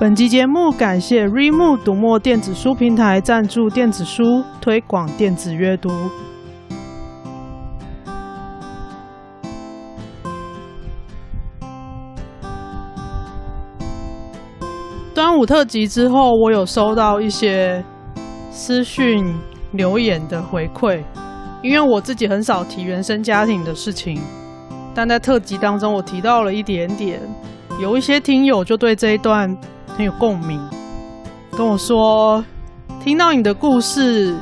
[0.00, 5.90] 本集节目感谢 r e m o 读墨电子书平台赞助电子书，推广电子阅读。
[15.14, 17.84] 端午特辑之后，我有收到一些
[18.50, 19.22] 私讯
[19.72, 21.02] 留言的回馈，
[21.62, 24.18] 因为我自己很少提原生家庭的事情，
[24.94, 27.20] 但在特辑当中我提到了一点点，
[27.78, 29.54] 有一些听友就对这一段。
[29.96, 30.60] 很有共鸣，
[31.56, 32.42] 跟我说，
[33.02, 34.34] 听到你的故事，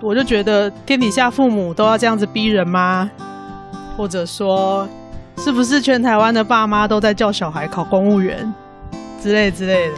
[0.00, 3.10] 我就觉得天底下父母都要这样子逼人吗？
[3.96, 4.88] 或者说，
[5.36, 8.52] 是不是全台湾的爸妈都在叫小孩考公务员
[9.20, 9.94] 之类之类的？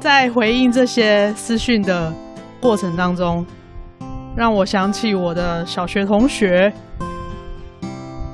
[0.00, 2.12] 在回应这些私讯的
[2.60, 3.44] 过程当中，
[4.36, 6.72] 让我想起我的小学同学，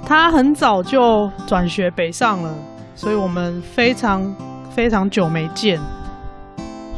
[0.04, 2.54] 他很早就转学北上了，
[2.94, 4.22] 所以我们非常。
[4.74, 5.78] 非常久没见，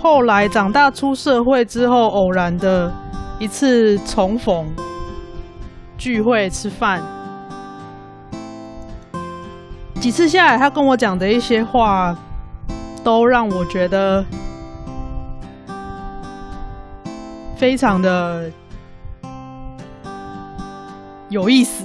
[0.00, 2.92] 后来长大出社会之后，偶然的
[3.40, 4.64] 一次重逢
[5.98, 7.02] 聚会吃饭，
[10.00, 12.16] 几次下来，他跟我讲的一些话，
[13.02, 14.24] 都让我觉得
[17.56, 18.48] 非常的
[21.28, 21.84] 有意思，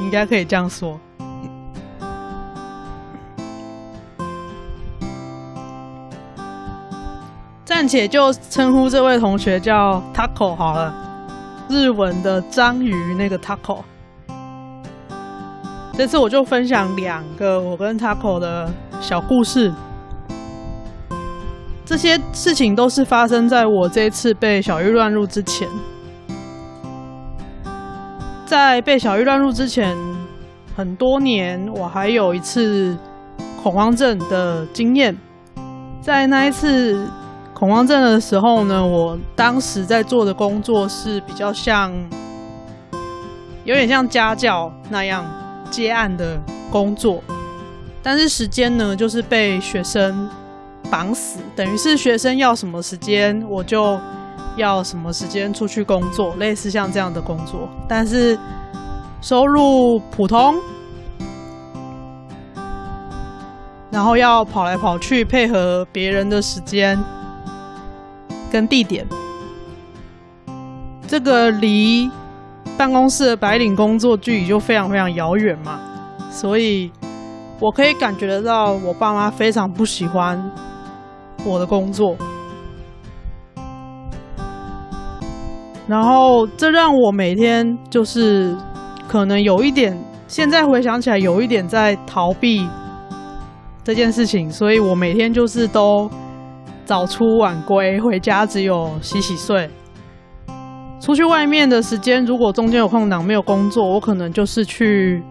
[0.00, 0.98] 应该可以这样说。
[7.76, 10.94] 暂且就称呼这位同学叫 Taco 好了，
[11.68, 13.80] 日文的章鱼那个 Taco。
[15.94, 19.72] 这次我就分享两个我跟 Taco 的小故事。
[21.84, 25.68] 这些事情都是发生在我这次被小玉乱入之前。
[28.46, 29.96] 在被小玉乱入之前
[30.76, 32.96] 很多年，我还有一次
[33.60, 35.18] 恐慌症的经验，
[36.00, 37.04] 在那一次。
[37.64, 41.90] 恐慌症的时候呢，我当时在做的工作是比较像，
[43.64, 45.24] 有点像家教那样
[45.70, 46.38] 接案的
[46.70, 47.22] 工作，
[48.02, 50.28] 但是时间呢，就是被学生
[50.90, 53.98] 绑死，等于是学生要什么时间，我就
[54.58, 58.38] 要什么时间出去工作，类似像这样的工作，但是
[59.22, 60.56] 收入普通，
[63.90, 67.02] 然后要跑来跑去配合别人的时间。
[68.54, 69.04] 跟地点，
[71.08, 72.08] 这个离
[72.78, 75.80] 办公室的白领工作距离就非常非常遥远嘛，
[76.30, 76.88] 所以
[77.58, 80.40] 我可以感觉得到我爸妈非常不喜欢
[81.44, 82.16] 我的工作，
[85.88, 88.56] 然后这让我每天就是
[89.08, 89.98] 可能有一点，
[90.28, 92.68] 现在回想起来有一点在逃避
[93.82, 96.08] 这件事情，所以我每天就是都。
[96.84, 99.68] 早出晚归，回家只有洗洗睡。
[101.00, 105.22] 出去外面的时间，如果中间有空档没有工作，我可能就是去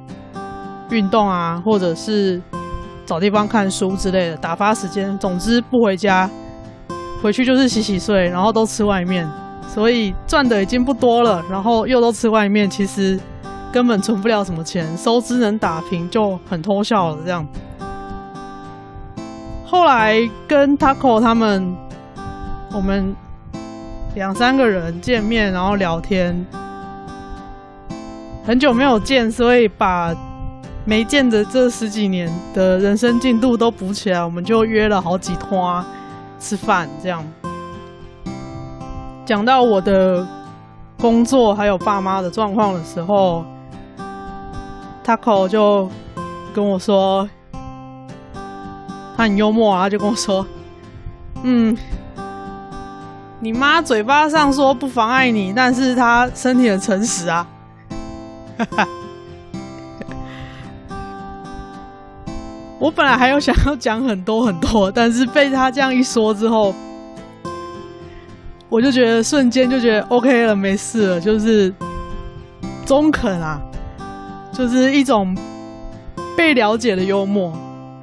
[0.92, 2.42] 运动啊，或者是
[3.06, 5.18] 找地方看书之类的打发时间。
[5.18, 6.30] 总之不回家，
[7.22, 9.28] 回去就是洗洗睡，然后都吃外面，
[9.68, 11.44] 所以赚的已经不多了。
[11.50, 13.20] 然后又都吃外面，其实
[13.72, 17.48] 根本存不了什么钱，收支能打平就很偷笑了这样。
[19.74, 21.76] 后来跟 Taco 他们，
[22.76, 23.16] 我们
[24.14, 26.46] 两三个人见面，然后聊天，
[28.46, 30.14] 很久没有见，所以把
[30.86, 35.84] 没见的这十几年的人生进度都补起来，我们就约了好几摊
[36.38, 37.26] 吃饭，这样。
[39.26, 40.24] 讲到我的
[41.00, 43.44] 工作还有爸妈的状况的时候
[45.04, 45.90] ，Taco 就
[46.54, 47.28] 跟我说。
[49.24, 50.46] 很幽默啊，他就跟我说
[51.44, 51.76] ：“嗯，
[53.40, 57.48] 你妈嘴巴上说不妨碍你，但是她身体很诚实啊。”
[58.58, 58.88] 哈哈
[62.80, 66.76] 我本来还有想要讲很多很多，但是被他这样一说之后，
[68.68, 71.74] 我就觉得瞬间就觉得 OK 了，没事了，就是
[72.86, 73.62] 中肯啊，
[74.52, 75.34] 就是一种
[76.36, 77.54] 被了解的幽默。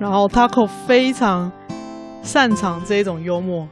[0.00, 1.52] 然后 Taco 非常
[2.22, 3.68] 擅长这种幽默。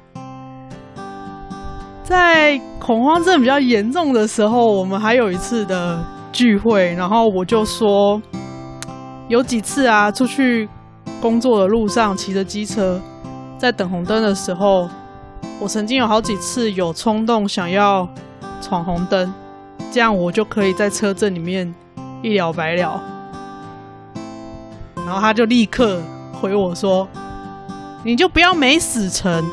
[2.04, 8.20] 在恐慌症比较严重的时候，我们还有一次的聚会，然后我就说，
[9.28, 10.68] 有几次啊，出去
[11.20, 13.00] 工作的路上骑着机车，
[13.56, 14.86] 在等红灯的时候，
[15.60, 18.06] 我曾经有好几次有冲动想要
[18.60, 19.32] 闯红灯，
[19.90, 21.74] 这样我就可以在车阵里面
[22.22, 23.02] 一了百了。
[24.94, 26.02] 然后他就立刻
[26.40, 27.08] 回我说
[28.04, 29.44] ：“你就不要没死成。”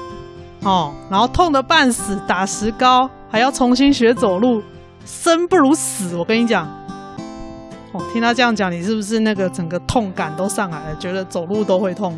[0.64, 4.64] 哦，然后痛得半死，打石膏，还要重新学走路，
[5.06, 6.16] 生不如死。
[6.16, 6.68] 我跟你讲，
[7.92, 10.96] 哦，听他这样讲，你是不是那个整个痛感都上来了？
[10.98, 12.18] 觉得走路都会痛。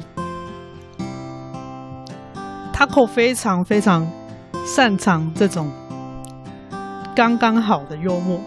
[2.74, 4.08] Taco 非常非常
[4.66, 5.70] 擅长这种
[7.14, 8.40] 刚刚好的幽默。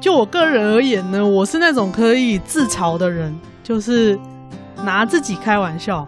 [0.00, 3.38] 就我个人而言呢，我是那种可以自嘲的人，
[3.70, 4.18] 就是
[4.84, 6.04] 拿自己开玩笑。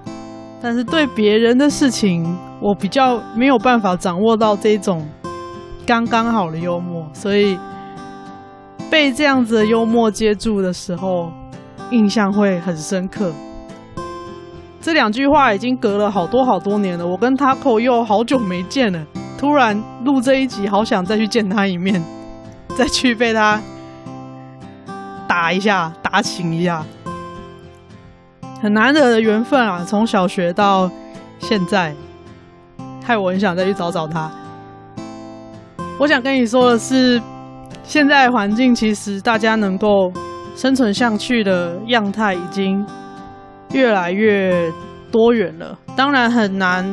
[0.61, 5.07] 但是对别人的事情，我比较没有办法掌握到这种
[5.87, 7.57] 刚刚好的幽默，所以
[8.91, 11.31] 被这样子的幽默接住的时候，
[11.93, 13.33] 印象会很深刻。
[14.81, 19.07] 这两句话已经隔了好多好多年了，我跟 Taco 又好久没见了，
[19.39, 22.03] 突然录这一集，好想再去见他一面，
[22.77, 23.61] 再去被他
[25.29, 26.85] 打一下，打醒一下。
[28.63, 29.85] 很难得的缘分啊！
[29.85, 30.89] 从小学到
[31.41, 31.93] 现在，
[33.05, 34.31] 害我很想再去找找他。
[35.99, 37.21] 我想跟你说的是，
[37.83, 40.13] 现在环境其实大家能够
[40.55, 42.87] 生存下去的样态已经
[43.73, 44.73] 越来越
[45.11, 45.77] 多元了。
[45.97, 46.87] 当然很难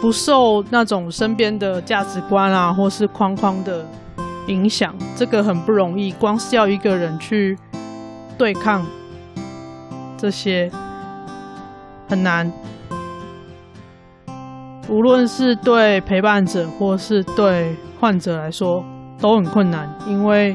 [0.00, 3.86] 不受那种身边的价值观啊，或是框框的
[4.48, 6.10] 影响，这个很不容易。
[6.10, 7.56] 光是要一个人去
[8.36, 8.84] 对抗。
[10.20, 10.70] 这些
[12.06, 12.52] 很难，
[14.86, 18.84] 无论是对陪伴者或是对患者来说
[19.18, 20.54] 都很困难，因为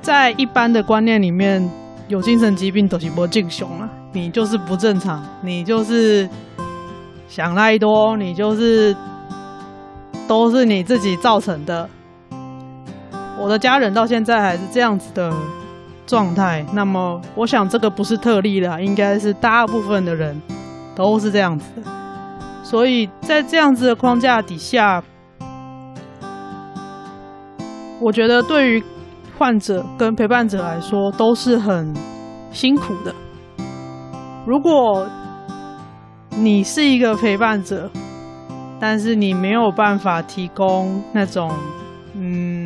[0.00, 1.70] 在一般的观念里面，
[2.08, 6.28] 有精神疾病都是不正常啊，你就是不正常，你就是
[7.28, 8.96] 想太多，你就是
[10.26, 11.88] 都是你自己造成的。
[13.38, 15.32] 我的家人到现在还是这样子的。
[16.06, 20.40] 状态，那么我想这个不是特例了，应该是大部分的人
[20.94, 21.64] 都是这样子。
[22.62, 25.02] 所以在这样子的框架底下，
[28.00, 28.84] 我觉得对于
[29.38, 31.94] 患者跟陪伴者来说都是很
[32.50, 33.14] 辛苦的。
[34.46, 35.06] 如果
[36.30, 37.90] 你是一个陪伴者，
[38.80, 41.50] 但是你没有办法提供那种
[42.14, 42.61] 嗯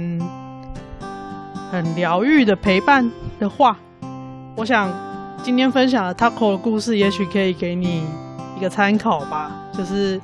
[1.71, 3.11] 很疗愈的陪伴。
[3.39, 3.77] 的话，
[4.57, 4.91] 我想
[5.43, 8.05] 今天分享的 Taco 的故事，也许可以给你
[8.57, 9.51] 一个参考吧。
[9.73, 10.21] 就是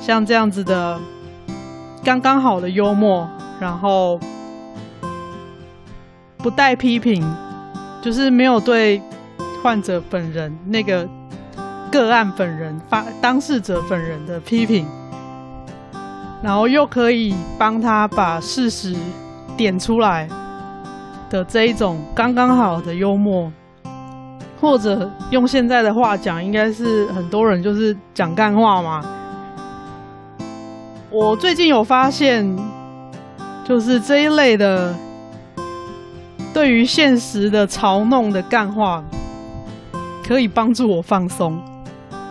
[0.00, 0.98] 像这样子的
[2.02, 3.28] 刚刚好的幽默，
[3.60, 4.18] 然后
[6.38, 7.22] 不带批评，
[8.00, 9.02] 就是没有对
[9.62, 11.06] 患者本人那个
[11.92, 14.86] 个案本人发当事者本人的批评，
[16.42, 18.96] 然后又可以帮他把事实
[19.54, 20.26] 点出来。
[21.34, 23.50] 的这一种刚刚好的幽默，
[24.60, 29.04] 或者用现在的话讲，应该是很多人就是讲干话嘛。
[31.10, 32.56] 我最近有发现，
[33.64, 34.94] 就是这一类的
[36.52, 39.02] 对于现实的嘲弄的干话，
[40.24, 41.60] 可以帮助我放松，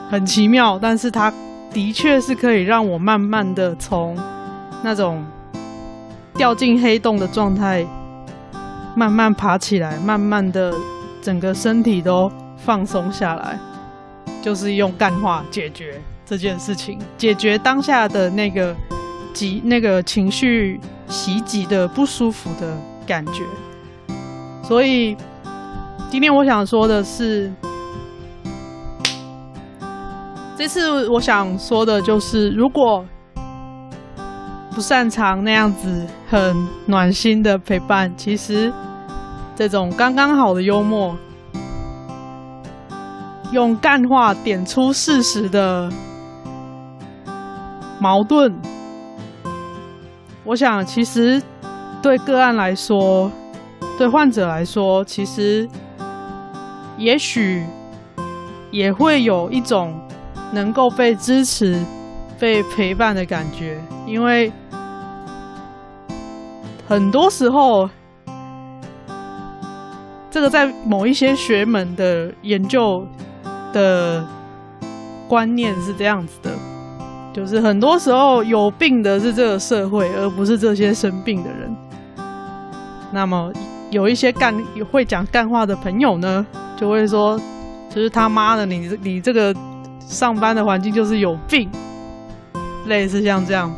[0.09, 0.79] 很奇妙。
[0.81, 1.29] 但是它
[1.73, 4.17] 的确是可以让我慢慢的从
[4.81, 5.21] 那种
[6.35, 7.85] 掉进黑洞的状态。
[8.95, 10.73] 慢慢爬起来，慢慢的，
[11.21, 13.59] 整个身体都放松下来，
[14.41, 18.75] 就是用干话解决这件事情，解决当下的那个
[19.33, 23.43] 急那个情绪袭击的不舒服的感觉。
[24.61, 25.17] 所以，
[26.11, 27.51] 今天我想说的是，
[30.55, 33.03] 这次我想说的就是，如果。
[34.73, 38.73] 不擅长那样子很暖心的陪伴，其实
[39.55, 41.15] 这种刚刚好的幽默，
[43.51, 45.91] 用干话点出事实的
[47.99, 48.51] 矛盾，
[50.43, 51.39] 我想其实
[52.01, 53.31] 对个案来说，
[53.95, 55.69] 对患者来说，其实
[56.97, 57.63] 也许
[58.71, 59.93] 也会有一种
[60.51, 61.79] 能够被支持、
[62.39, 64.51] 被陪伴的感觉，因为。
[66.87, 67.89] 很多时候
[70.29, 73.05] 这个在某一些学门的研究
[73.71, 74.25] 的
[75.27, 76.51] 观念是这样子的，
[77.33, 81.75] 就是很多时候有病的是这个社会，而不是这些生病的人。
[83.11, 83.51] 那么
[83.91, 84.53] 有一些干
[84.91, 87.39] 会讲干话的朋友呢，就会说，
[87.89, 89.55] 就是他妈的，你你这个
[89.99, 91.69] 上班的环境就是有病，
[92.87, 93.71] 类似像这样，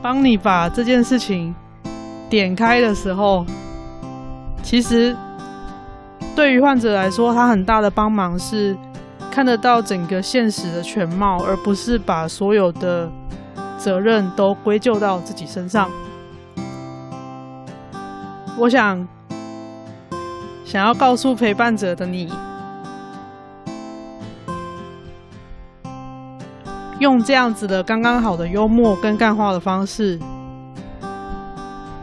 [0.00, 1.54] 帮你把这件事情
[2.28, 3.44] 点开的时候，
[4.62, 5.16] 其实
[6.36, 8.76] 对于患者来说，他很大的帮忙是
[9.30, 13.10] 看得到整个现实的全貌，而不是把所有的
[13.76, 15.88] 责任都归咎到自己身上。
[18.58, 19.06] 我想，
[20.64, 22.28] 想要告诉陪伴者的你，
[26.98, 30.18] 用这样子的刚刚好的幽默跟干话的方式，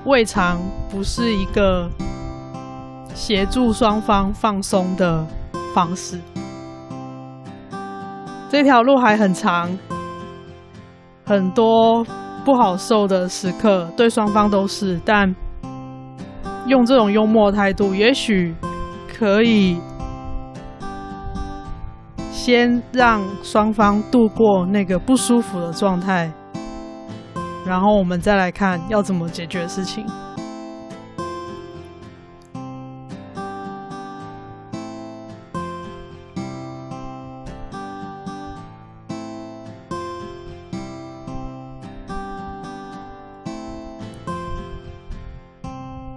[0.05, 0.59] 未尝
[0.89, 1.89] 不是一个
[3.13, 5.25] 协助双方放松的
[5.73, 6.19] 方式。
[8.49, 9.77] 这条路还很长，
[11.25, 12.05] 很多
[12.43, 15.35] 不好受的时刻，对双方都是，但。
[16.67, 18.55] 用这种幽默态度，也许
[19.07, 19.79] 可以
[22.31, 26.31] 先让双方度过那个不舒服的状态，
[27.65, 30.05] 然后我们再来看要怎么解决事情。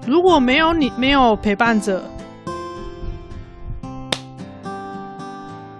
[0.06, 2.02] 如果没有你，没有陪伴者，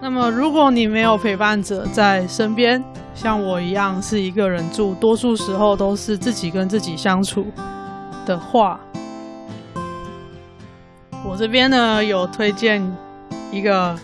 [0.01, 2.83] 那么如果你没有陪伴者在身边，
[3.21, 7.45] 像我一样是一个人住，多数时候都是自己跟自己相处
[8.25, 8.79] 的话，
[11.27, 12.81] 我这边呢有推荐
[13.51, 13.99] 一个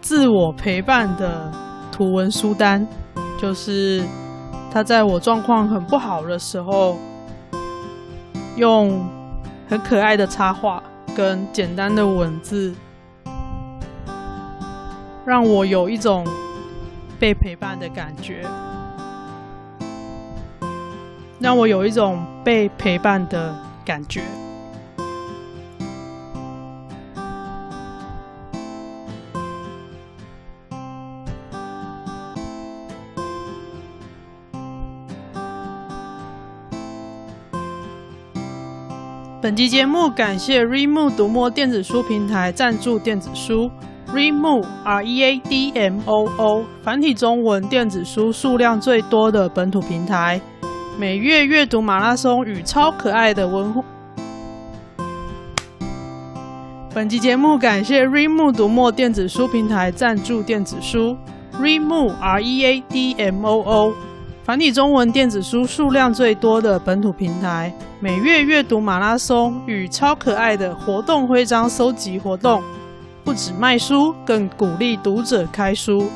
[0.00, 1.48] 自我陪伴的
[1.92, 2.84] 图文书单，
[3.40, 4.02] 就是
[4.72, 6.96] 他在我状况很不好的时候。
[8.56, 9.06] 用
[9.68, 10.82] 很可爱的插画
[11.14, 12.74] 跟简单的文字，
[15.26, 16.26] 让我有一种
[17.18, 18.42] 被陪伴的感觉，
[21.40, 23.54] 让我有一种被陪伴的
[23.84, 24.22] 感觉。
[39.42, 43.70] 本集节目感谢 Readmoo 读墨电子书平台赞助电子书
[44.16, 50.40] Readmoo R E A D M O O 繁体中文电子书数量最多的本土平台，
[50.98, 53.74] 每月阅读马拉松与超可爱的文。
[56.94, 61.14] 本集节目感谢 Readmoo 读墨电子书平台赞助电子书
[61.60, 63.92] Readmoo R E A D M O O。
[64.44, 67.70] 繁体中文电子书数量最多的本土平台，
[68.00, 72.62] 每月阅读马拉松与超可爱的活动徽章搜集活动，
[73.26, 76.08] 不止卖书，更鼓励读者开书。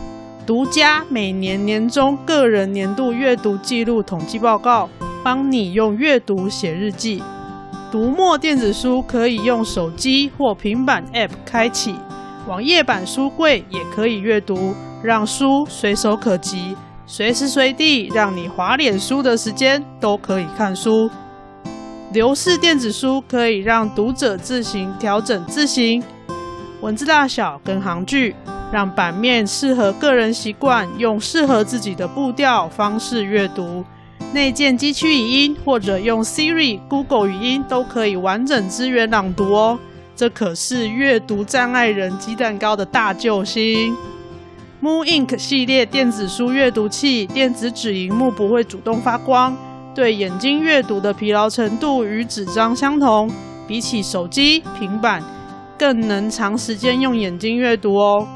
[0.47, 4.89] 独家每年年终个人年度阅读记录统计报告，
[5.25, 7.21] 帮你用阅读写日记。
[7.91, 11.97] 读墨电子书可以用手机或平板 App 开启，
[12.47, 16.77] 网页版书柜也可以阅读，让书随手可及。
[17.07, 21.11] 随时随地，让你划脸书的时间都可以看书。
[22.13, 26.01] 流式电子书可以让读者自行调整字型、
[26.81, 28.35] 文字大小跟行距，
[28.73, 33.85] 让版面适合个人习惯，用适合自己的步调方式阅读。
[34.33, 39.79] 内建机区语音或者用 Siri、Google 语音都可以完整支援朗读哦。
[40.17, 43.95] 这可是阅读障碍人鸡蛋糕的大救星。
[44.83, 49.55] Moon Ink 系列电子书阅读器，电子纸萤幕不会主动发光，
[49.95, 53.31] 对眼睛阅读的疲劳程度与纸张相同，
[53.69, 55.23] 比起手机、平板，
[55.81, 58.29] 更能长时间用眼睛阅读哦。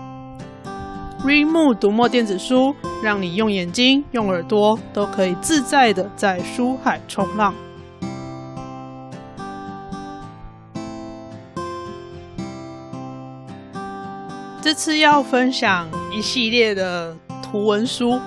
[1.26, 7.54] Readmoo 读墨电子书，让你用眼睛、用耳朵都可以自在的在书海冲浪。
[14.62, 18.18] 这次要分享一系列的图文书，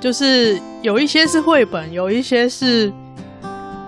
[0.00, 2.90] 就是有一些是绘本，有一些是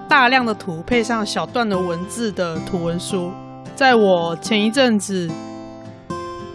[0.07, 3.33] 大量的图配上小段的文字的图文书。
[3.75, 5.29] 在我前一阵子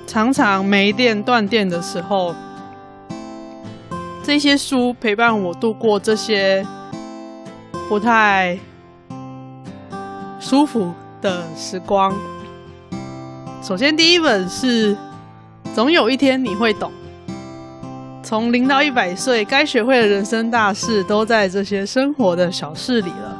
[0.05, 2.33] 常常没电断电的时候，
[4.23, 6.65] 这些书陪伴我度过这些
[7.89, 8.57] 不太
[10.39, 12.15] 舒服的时光。
[13.61, 14.95] 首先，第一本是
[15.73, 16.91] 《总有一天你会懂》，
[18.23, 23.36] 从零到一百岁，该学会的人生大事都在这些生活的小事里了。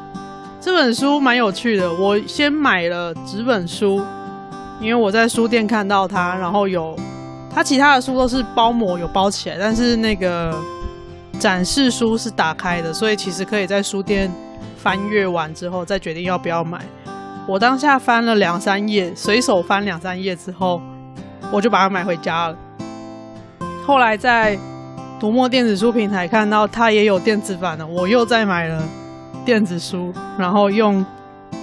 [0.67, 4.01] 这本书蛮有趣的，我先买了纸本书，
[4.81, 6.93] 因为我在书店看到它，然后有
[7.49, 10.53] 它其他的书都是包膜有包起来，但是那个
[11.39, 14.29] 展示书是打开的，所以其实可以在书店
[14.75, 16.81] 翻阅完之后再决定要不要买。
[17.47, 20.81] 我当下翻了两三页，随手翻两三页之后，
[21.49, 22.57] 我就把它买回家了。
[23.85, 24.59] 后来在
[25.17, 28.83] 读墨电子书平台看到它也有电子版的，我又再买了
[29.47, 31.05] 电子书，然后用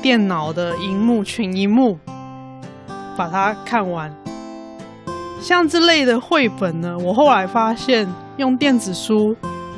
[0.00, 1.99] 电脑的荧幕群荧幕
[3.14, 4.11] 把它看完。
[5.38, 9.37] 像这类的绘本呢，我后来发现用电子书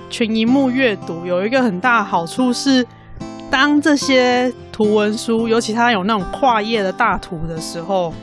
[0.09, 2.87] 群萤幕阅读有一个很大的好处是，
[3.51, 8.15] 当这些图文书，尤其它有那种跨页的大图的时候，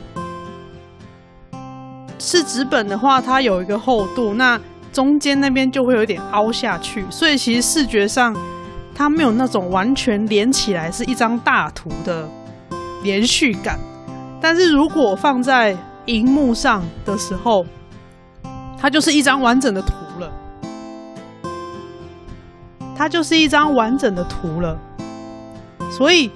[2.18, 4.58] 是纸本的话，它有一个厚度，那
[4.94, 8.34] 中间那边就会有点凹下去，所以其实视觉上
[8.94, 12.28] 它没有那种完全连起来是一张大图的
[13.02, 13.78] 连续感。
[14.40, 17.64] 但是如果放在荧幕上的时候，
[18.78, 20.30] 它就是一张完整的图了，
[22.94, 24.78] 它就是一张完整的图了。
[25.90, 26.30] 所以，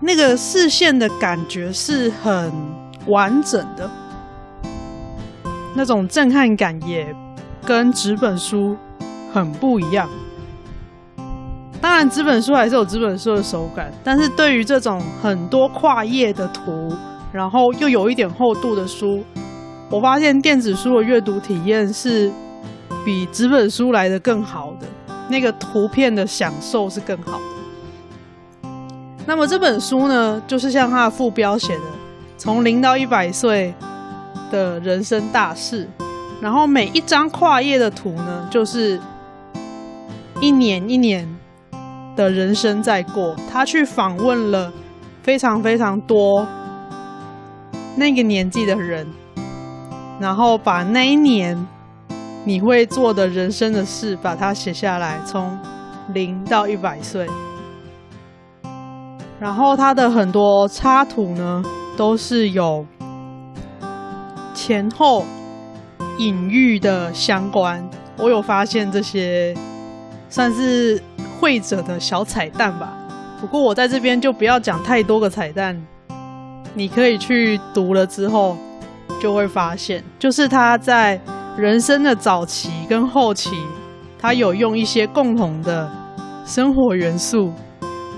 [0.00, 2.52] 那个视线的感觉是很
[3.06, 3.90] 完整的，
[5.74, 7.14] 那种震撼感也
[7.64, 8.76] 跟纸本书
[9.36, 10.08] 很不一样。
[11.78, 16.90] 当然，纸本书还是有纸本书的手感，但是对于这种很多跨页的图，
[17.32, 19.22] 然后又有一点厚度的书，
[19.90, 22.32] 我发现电子书的阅读体验是
[23.04, 24.86] 比纸本书来的更好的。
[25.28, 28.68] 那个图片的享受是更好的。
[29.26, 31.84] 那么这本书呢，就是像它的副标写的，
[32.38, 33.74] 从零到一百岁
[34.50, 35.86] 的人生大事。
[36.40, 39.00] 然后每一张跨页的图呢，就是
[40.40, 41.28] 一年一年
[42.14, 43.34] 的人生在过。
[43.50, 44.72] 他去访问了
[45.22, 46.46] 非常非常多
[47.96, 49.06] 那个年纪的人，
[50.20, 51.66] 然后把那一年。
[52.48, 55.58] 你会做的人生的事，把它写下来，从
[56.14, 57.26] 零到一百岁。
[59.40, 61.60] 然后他的很多插图呢，
[61.96, 62.86] 都是有
[64.54, 65.24] 前后
[66.20, 67.84] 隐喻的相关。
[68.16, 69.52] 我有发现这些，
[70.28, 71.02] 算是
[71.40, 72.92] 会者的小彩蛋吧。
[73.40, 75.80] 不过我在这边就不要讲太多个彩蛋，
[76.74, 78.56] 你可以去读了之后
[79.20, 81.20] 就会发现，就是他在。
[81.56, 83.56] 人生的早期跟后期，
[84.18, 85.90] 他有用一些共同的
[86.44, 87.50] 生活元素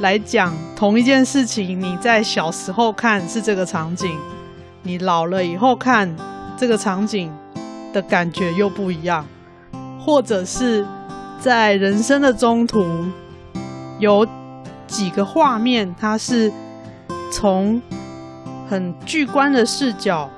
[0.01, 1.81] 来讲同一件事情。
[1.81, 4.11] 你在小时候看是这个场景，
[4.83, 6.13] 你老了以后看
[6.57, 7.33] 这个场景
[7.93, 9.25] 的感觉又不一样。
[10.01, 10.85] 或者是
[11.41, 12.85] 在人生的中途，
[13.99, 14.27] 有
[14.87, 16.53] 几个画面，它是
[17.31, 17.81] 从
[18.69, 20.29] 很巨观的视角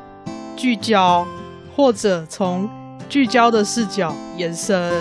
[0.57, 1.27] 聚焦，
[1.75, 2.69] 或者从
[3.09, 4.93] 聚焦的视角、延伸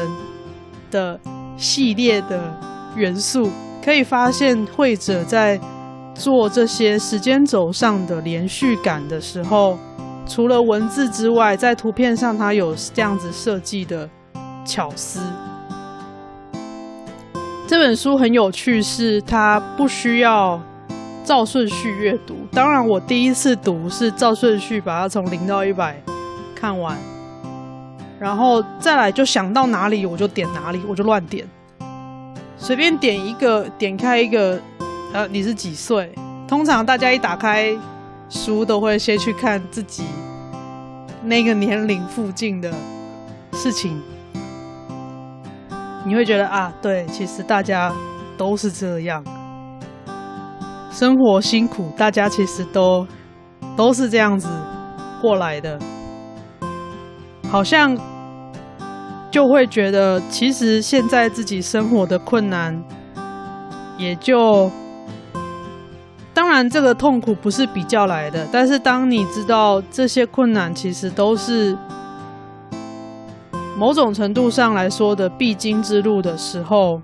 [0.90, 1.20] 的
[1.58, 2.58] 系列的
[2.96, 3.52] 元素，
[3.84, 5.60] 可以发现绘者在
[6.16, 9.78] 做这些时间轴上的连续感的时候，
[10.26, 14.10] 除了文字之外，在图片上它有这样子设计的
[14.66, 15.20] 巧思。
[17.70, 20.60] 这本书很有趣，是它不需要
[21.24, 22.36] 照顺序阅读。
[22.52, 25.96] 当然，我第一次读是照顺序把它从零到一百
[26.56, 26.98] 看完。
[28.20, 31.48] 然后再来就想到哪里我就点哪里，我就乱点，
[32.58, 34.60] 随便点一个，点开一个，
[35.14, 36.12] 呃，你是几岁？
[36.48, 37.72] 通常大家一打开
[38.30, 40.06] 书都会先去看自己
[41.24, 42.74] 那个年龄附近的
[43.54, 44.02] 事情，
[46.10, 47.94] 你会觉得啊，对，其实大家
[48.36, 49.24] 都是这样，
[50.90, 53.06] 生活辛苦，大家其实都
[53.78, 54.50] 都是这样子
[55.22, 55.78] 过来的。
[57.48, 57.96] 好像
[59.30, 62.84] 就会觉得，其实现在自己生活的困难，
[63.96, 64.72] 也就
[66.34, 71.78] 当然这个痛苦不是比较来的，但是当你知道这些困难其实都是
[73.80, 77.02] 某种程度上来说的必经之路的时候，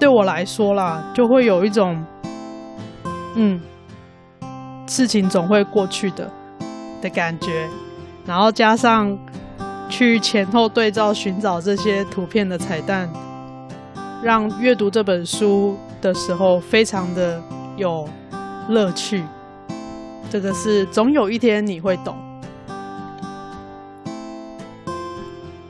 [0.00, 2.04] 对我来说啦，就会有一种
[3.36, 3.60] 嗯，
[4.88, 6.28] 事情总会过去的
[7.00, 7.68] 的感觉。
[8.26, 9.16] 然后加上
[9.88, 13.08] 去前后对照寻找这些图片的彩蛋，
[14.24, 17.40] 让阅读这本书的时候非常的
[17.76, 18.08] 有
[18.68, 19.22] 乐趣。
[20.28, 22.27] 这个是总有一天你会懂。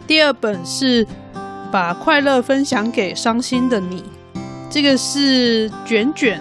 [0.08, 1.06] 第二本是
[1.70, 4.02] 把快乐分享给伤心的你，
[4.70, 6.40] 这个是卷卷，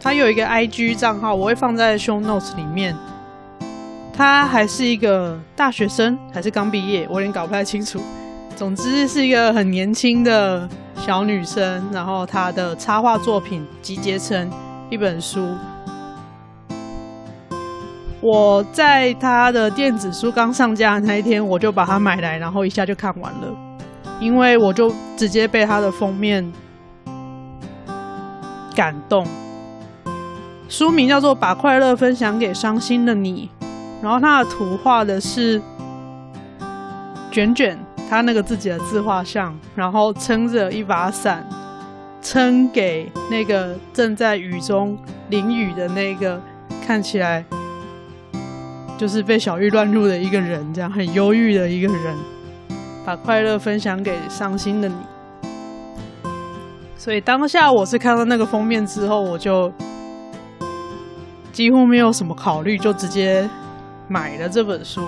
[0.00, 2.96] 他有一个 IG 账号，我会放在 show notes 里面。
[4.10, 8.00] 他还是一个大学生，还是刚毕业，我有点搞不太清楚。
[8.56, 14.50] 总之是一个很年轻的小女生，然后她的插画作品集结成
[14.88, 15.46] 一本书。
[18.24, 23.54] 我在他的电子书刚上架的那一天，我就把它买来，然后一下就看完了，
[24.18, 26.50] 因为我就直接被它的封面
[28.74, 29.26] 感动。
[30.70, 33.50] 书名叫做《把快乐分享给伤心的你》。
[34.02, 35.60] 然后他的图画的是
[37.30, 41.46] 卷卷，他那个自己的自画像，然后撑着一把伞，
[42.22, 44.96] 撑给那个正在雨中
[45.28, 46.40] 淋雨的那个
[46.86, 47.44] 看起来
[48.96, 52.16] 就是被小玉乱入的一个人，这样很忧郁的一个人，
[53.04, 54.96] 把快乐分享给伤心的你。
[56.96, 59.72] 所以当下我是看到那个封面之后，我就
[61.52, 63.48] 几乎没有什么考虑，就直接。
[64.06, 65.00] 买了这本书，